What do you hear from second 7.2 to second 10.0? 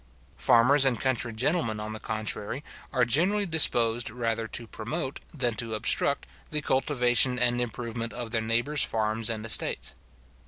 and improvement of their neighbours farms and estates.